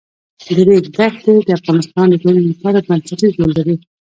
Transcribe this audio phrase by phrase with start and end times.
[0.45, 3.75] د ریګ دښتې د افغانستان د ټولنې لپاره بنسټيز رول لري.